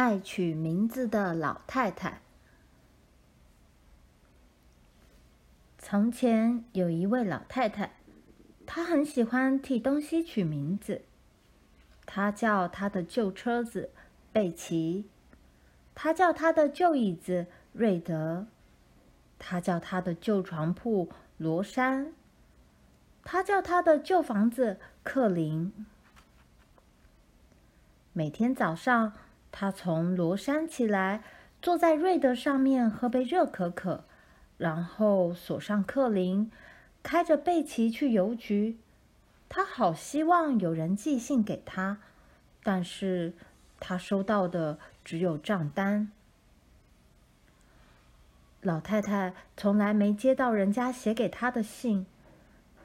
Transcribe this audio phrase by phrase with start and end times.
[0.00, 2.22] 爱取名字的老太太。
[5.76, 7.96] 从前有一位老太太，
[8.64, 11.02] 她很喜欢替东西取名字。
[12.06, 13.90] 她叫她的旧车子
[14.32, 15.04] 贝奇，
[15.94, 18.46] 她叫她的旧椅子瑞德，
[19.38, 22.14] 她叫她的旧床铺罗珊，
[23.22, 25.70] 她叫她的旧房子克林。
[28.14, 29.12] 每天早上，
[29.52, 31.22] 她从罗山起来，
[31.60, 34.04] 坐在瑞德上面喝杯热可可，
[34.56, 36.50] 然后锁上客林，
[37.02, 38.78] 开着贝奇去邮局。
[39.48, 41.98] 她好希望有人寄信给她，
[42.62, 43.32] 但是
[43.80, 46.12] 她收到的只有账单。
[48.62, 52.06] 老太太从来没接到人家写给她的信，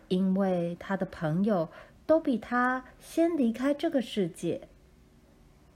[0.07, 1.69] 因为她的朋友
[2.05, 4.67] 都比她先离开这个世界。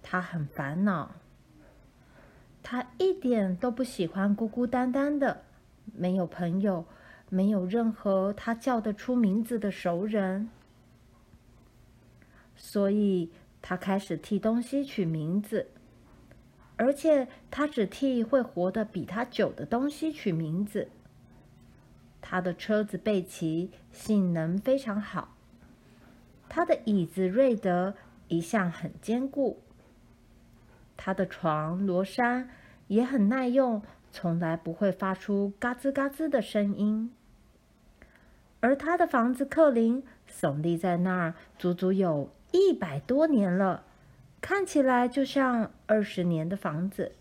[0.02, 1.12] 他很烦恼，
[2.64, 5.44] 他一点都不喜欢孤孤单单的，
[5.94, 6.86] 没有朋友，
[7.30, 10.50] 没有任何他叫得出名字的熟人，
[12.56, 15.68] 所以他开始替东西取名字，
[16.76, 20.90] 而且他只替会活得比他久的东西取名字。
[22.22, 25.36] 他的车子贝奇性能非常好，
[26.50, 27.96] 他的椅子瑞德
[28.28, 29.62] 一向很坚固。
[31.02, 32.50] 他的床罗珊
[32.88, 37.14] 也很耐用，从来不会发出嘎吱嘎吱的声音。
[38.60, 43.86] 而他的房子克林耸立在那儿，足足有一百多年了，
[44.42, 47.14] 看起来就像二十年的房子。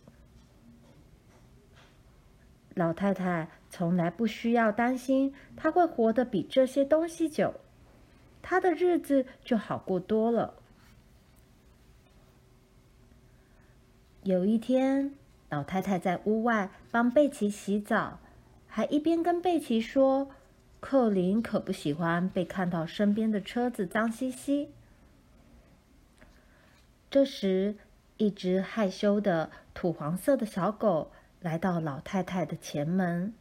[2.75, 7.55] 老太太从来不需要担心她会活得比这些东西久，
[8.43, 10.55] 她的日子就好过多了。
[14.28, 15.15] 有一天，
[15.49, 18.19] 老太太在屋外帮贝奇洗澡，
[18.66, 20.28] 还一边跟贝奇说
[20.81, 24.69] ：“克林可不喜欢被看到身边的车子脏兮兮。”
[27.11, 27.77] 这时，
[28.19, 33.33] 一只害羞的土黄色的小狗来到老太太的前门。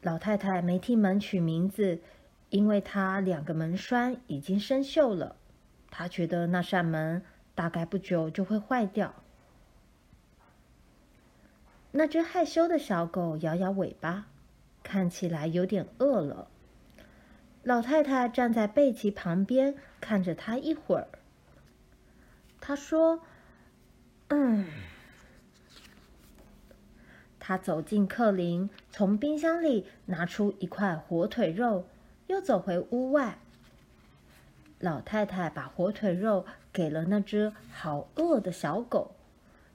[0.00, 2.00] 老太太没替门取名字，
[2.48, 5.36] 因为她两个门栓已经生锈了，
[5.90, 7.22] 她觉得那扇门
[7.54, 9.14] 大概不久就会坏掉。
[11.92, 14.26] 那只害羞的小狗摇摇尾巴，
[14.82, 16.48] 看起来有点饿了。
[17.62, 21.06] 老太太站在贝奇旁边，看着它一会儿。
[22.60, 23.20] 她说
[24.28, 24.66] ：“嗯。”
[27.38, 31.86] 她走进克林，从冰箱里拿出一块火腿肉，
[32.28, 33.38] 又走回屋外。
[34.78, 39.12] 老太太把火腿肉给了那只好饿的小狗，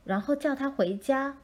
[0.04, 1.38] 然后叫它回家。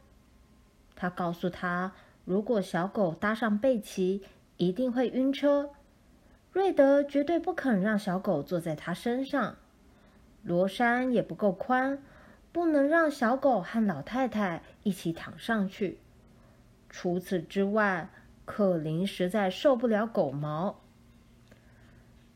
[1.04, 1.92] 他告诉他，
[2.24, 4.24] 如果小狗搭上贝奇，
[4.56, 5.72] 一定会晕车。
[6.54, 9.58] 瑞德绝对不肯让小狗坐在他身上。
[10.44, 12.02] 罗山也不够宽，
[12.54, 16.00] 不能让小狗和老太太一起躺上去。
[16.90, 18.10] 除此之外，
[18.46, 20.80] 克林实在受不了狗毛。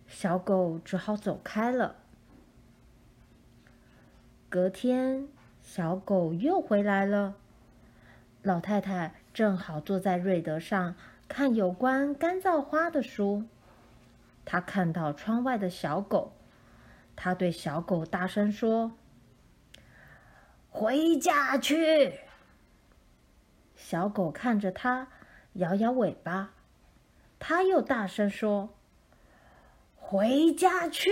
[0.08, 1.96] 小狗只好走开了。
[4.50, 5.30] 隔天，
[5.62, 7.36] 小狗又回来了。
[8.44, 10.96] 老太太正好坐在瑞德上
[11.28, 13.44] 看有关干燥花的书。
[14.46, 16.32] 她看到窗外的小狗，
[17.16, 18.94] 她对小狗大声说
[20.70, 22.22] ：“回家去！”
[23.76, 25.10] 小狗看着她，
[25.54, 26.54] 摇摇尾巴。
[27.40, 28.70] 她又大声说
[29.98, 31.12] ：“回家去！”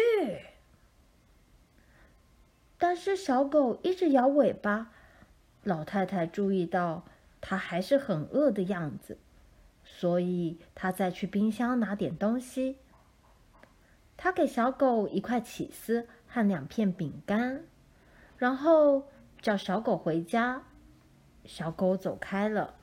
[2.79, 4.91] 但是小狗一直摇尾巴。
[5.63, 7.03] 老太太注意到。
[7.47, 9.19] 他还是很饿的样子，
[9.83, 12.79] 所以他再去冰箱拿点东西。
[14.17, 17.61] 他给小狗一块起司和两片饼干，
[18.39, 19.09] 然后
[19.39, 20.63] 叫小狗回家。
[21.43, 22.73] 小狗走开了。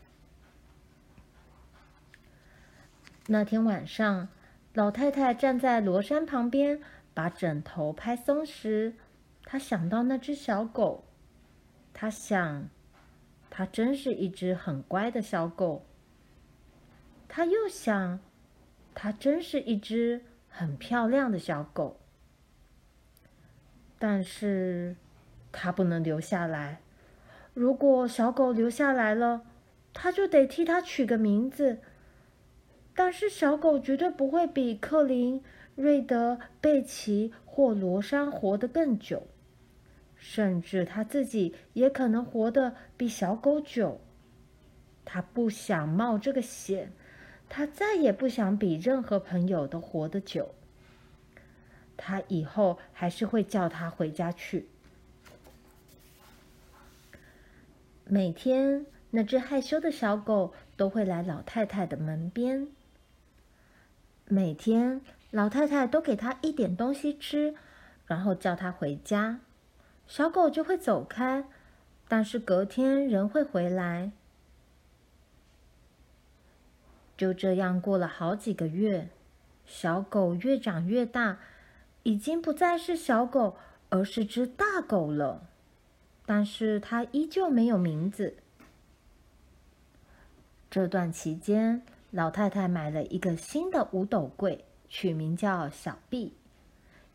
[3.27, 4.29] 那天晚上，
[4.75, 6.81] 老太太站在罗山旁边，
[7.13, 8.95] 把枕头拍松时，
[9.45, 11.03] 她想到那只小狗，
[11.93, 12.69] 她想。
[13.55, 15.85] 它真是一只很乖的小狗。
[17.29, 18.19] 他又想，
[18.95, 22.01] 它真是一只很漂亮的小狗。
[23.99, 24.97] 但是，
[25.53, 26.81] 它不能留下来。
[27.53, 29.43] 如果小狗留下来了，
[29.93, 31.81] 他就得替它取个名字。
[32.95, 35.45] 但是，小狗绝对不会比克林、
[35.75, 39.27] 瑞德、贝奇或罗珊活得更久。
[40.25, 44.01] 甚至他自己也可能活得比小狗久。
[45.05, 46.93] 他不想冒这个险，
[47.49, 50.55] 他再也不想比任何朋友都活得久。
[51.97, 54.69] 他以后还是会叫他回家去。
[58.05, 62.69] 每天，那只害羞的小狗都会来老太太的门边。
[64.27, 65.01] 每天，
[65.33, 67.57] 老太太都给他一点东西吃，
[68.07, 69.41] 然后叫他回家。
[70.13, 71.43] 小狗就会走开，
[72.07, 74.13] 但是隔天仍会回来。
[77.17, 79.09] 就这样过了好几个月，
[79.65, 81.39] 小狗越长越大，
[82.03, 83.57] 已经不再是小狗，
[83.89, 85.49] 而是只大狗了。
[86.27, 88.37] 但是它依旧没有名字。
[90.71, 91.81] 这段期间，
[92.11, 96.35] 老太太买了一个新的五斗柜，取名叫小毕；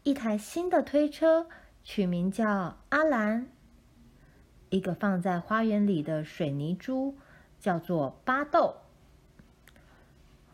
[0.02, 1.46] 一台新的推车，
[1.90, 3.46] 取名叫阿兰；
[4.70, 7.16] 一个放在花园里的水泥猪，
[7.62, 8.76] 叫做巴豆。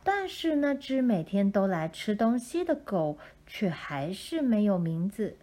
[0.03, 5.39] 但是那只每天都来吃东西的狗，却还是没有名字。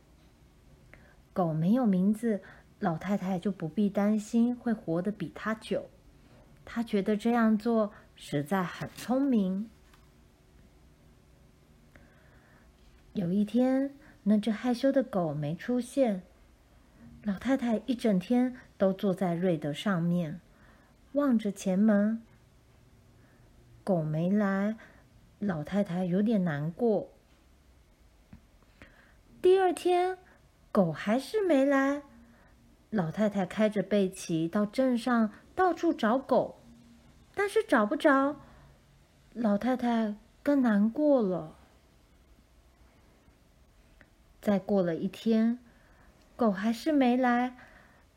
[1.33, 2.41] 狗没有名字。
[2.79, 5.91] 老太太就不必担心会活得比它久，
[6.65, 9.69] 她觉得这样做实在很聪明。
[13.13, 13.93] 有一天，
[14.25, 16.23] 那只害羞的狗没出现，
[17.23, 20.41] 老太太一整天都坐在瑞德上面，
[21.13, 22.23] 望着前门。
[23.83, 24.77] 狗没来，
[25.39, 27.09] 老太太有点难过。
[29.43, 30.19] 第二天，
[30.71, 32.03] 狗还是没来。
[32.91, 36.61] 老太太开着贝奇到镇上到处找狗，
[37.35, 38.37] 但是找不着，
[39.33, 41.57] 老太太更难过了。
[44.41, 45.59] 再过了一天，
[46.37, 47.57] 狗还是没来，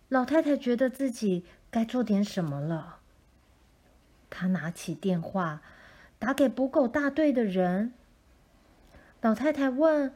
[0.10, 3.00] 老太太觉得自己该做点什么了。
[4.30, 5.62] 她拿起电话，
[6.18, 7.94] 打给捕狗大队的人。
[9.22, 10.14] 老太太问。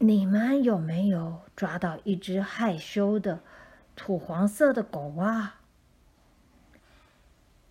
[0.00, 3.40] 你们有没有抓到一只害羞的
[3.96, 5.60] 土黄色的狗啊？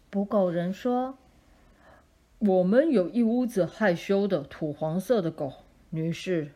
[0.09, 1.17] 捕狗人说
[2.39, 5.53] ：“我们有一屋子害羞的土黄色的狗，
[5.91, 6.51] 女士，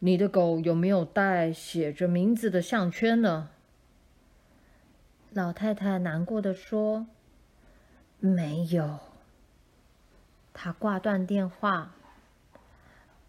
[0.00, 3.50] 你的狗有没有带写着名字的项圈呢？”
[5.32, 7.06] 老太太难过的说
[8.20, 8.98] ：“没有。”
[10.54, 11.94] 她挂断电话。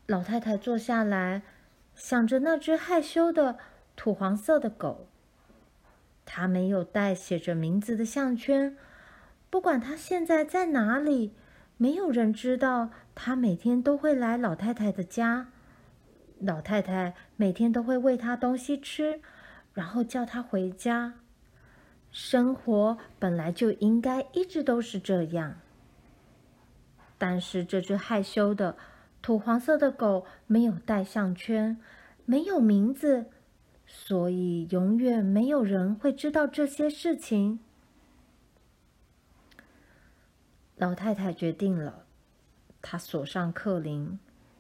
[0.07, 1.41] 老太太坐下来。
[1.95, 3.57] 想着那只害羞的
[3.97, 5.09] 土黄色的狗，
[6.25, 8.77] 它没有带写着名字的项圈。
[9.49, 11.33] 不管它现在在哪里，
[11.75, 12.91] 没有人知道。
[13.13, 15.49] 它每天都会来老太太的家，
[16.39, 19.21] 老太太每天都会喂它东西吃，
[19.73, 21.13] 然后叫它回家。
[22.11, 25.59] 生活本来就应该一直都是这样。
[27.17, 28.75] 但是这只害羞的。
[29.21, 31.77] 土黄色的狗没有带项圈，
[32.23, 33.25] 没有名字，
[33.85, 37.59] 所以永远没有人会知道这些事情。
[40.77, 42.05] 老太太决定了，
[42.81, 44.17] 她锁上克林，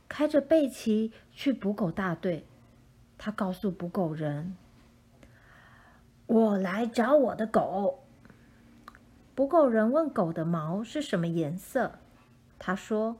[0.09, 2.45] 开着贝奇去捕狗大队。
[3.17, 4.57] 他告诉捕狗人
[6.27, 8.03] ：“我来找我的狗。”
[9.33, 11.99] 捕狗人问狗的毛是什么颜色，
[12.57, 13.15] 他说。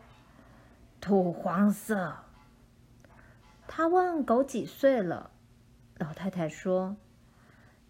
[1.01, 2.13] 土黄色。
[3.69, 5.31] 他问狗几岁了，
[5.97, 6.97] 老太太说：“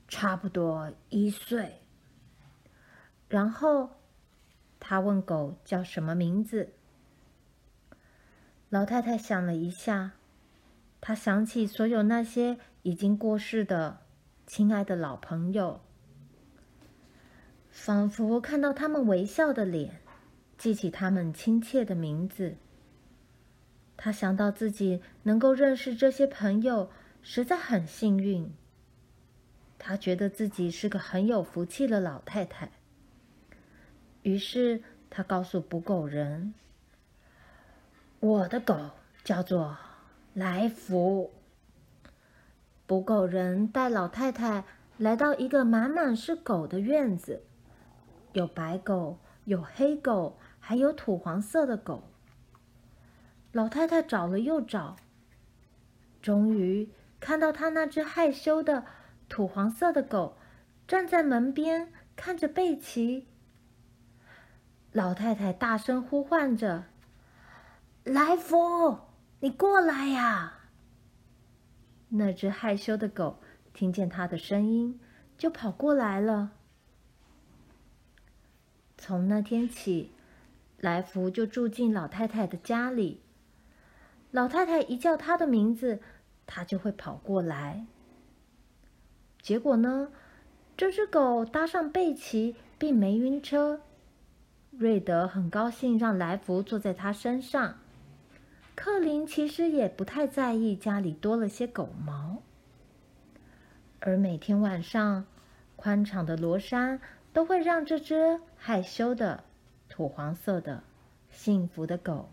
[0.08, 1.82] 差不多一岁。”
[3.28, 3.90] 然后
[4.80, 6.72] 他问狗叫什么名字。
[8.70, 10.12] 老太太想了一下，
[11.02, 14.02] 她想起所有那些已经过世的
[14.46, 15.82] 亲爱的老朋友，
[17.70, 20.02] 仿佛看到他们微笑的脸，
[20.58, 22.58] 记起他们亲切的名字。
[23.98, 28.54] 他想到自己能够认识这些朋友，实在很幸运。
[29.78, 32.72] 他觉得自己是个很有福气的老太太。
[34.22, 36.54] 于是他告诉捕狗人
[38.20, 38.76] ：“我的狗
[39.24, 39.78] 叫做
[40.34, 41.32] 来福。”
[42.86, 44.64] 捕狗人带老太太
[44.98, 47.44] 来到一个满满是狗的院子，
[48.34, 52.04] 有白狗，有黑狗，还有土黄色的狗。
[53.52, 54.96] 老太太找了又找，
[56.22, 58.86] 终于看到她那只害羞的
[59.28, 60.38] 土黄色的狗
[60.88, 63.28] 站在门边看着贝奇。
[64.92, 66.86] 老太太大声呼唤着
[68.10, 68.98] ：“来福，
[69.40, 70.54] 你过来呀！”
[72.10, 73.40] 那只害羞的狗
[73.72, 75.00] 听见他的声音，
[75.38, 76.52] 就跑过来了。
[78.98, 80.12] 从那天起，
[80.80, 83.22] 来福就住进老太太的家里。
[84.32, 86.02] 老太太一叫他的名字，
[86.48, 87.86] 他就会跑过来。
[89.40, 90.12] 结果呢，
[90.76, 93.82] 这只狗搭上贝奇，并没晕车。
[94.72, 97.78] 瑞德很高兴让来福坐在他身上。
[98.82, 102.42] 克林其实也不太在意家里多了些狗毛。
[104.00, 105.26] 而每天晚上，
[105.76, 107.02] 宽敞的罗珊
[107.34, 109.44] 都会让这只害羞的、
[109.90, 110.82] 土黄色的、
[111.30, 112.30] 幸福的狗，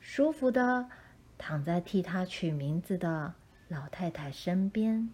[0.00, 0.88] 舒服的
[1.38, 3.32] 躺在替它取名字的
[3.68, 5.10] 老太太身边。